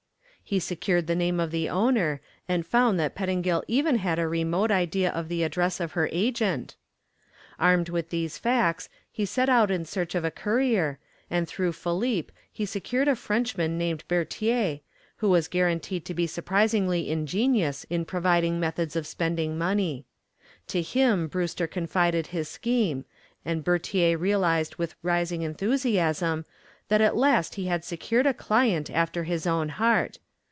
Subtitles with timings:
[0.43, 4.69] He secured the name of the owner, and found that Pettingill had even a remote
[4.69, 6.75] idea of the address of her agent.
[7.57, 12.33] Armed with these facts he set out in search of a courier, and through Philippe
[12.51, 14.81] he secured a Frenchman named Bertier,
[15.17, 20.05] who was guaranteed to be surprisingly ingenious in providing methods of spending money.
[20.67, 23.05] To him Brewster confided his scheme,
[23.45, 26.43] and Bertier realized with rising enthusiasm
[26.89, 30.19] that at last he had secured a client after his own heart.